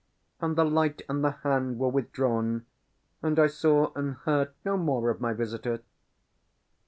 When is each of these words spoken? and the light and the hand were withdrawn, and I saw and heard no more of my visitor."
and 0.39 0.55
the 0.55 0.63
light 0.65 1.03
and 1.07 1.23
the 1.23 1.29
hand 1.43 1.77
were 1.77 1.87
withdrawn, 1.87 2.65
and 3.21 3.37
I 3.37 3.45
saw 3.45 3.93
and 3.93 4.15
heard 4.15 4.51
no 4.65 4.75
more 4.75 5.11
of 5.11 5.21
my 5.21 5.31
visitor." 5.31 5.83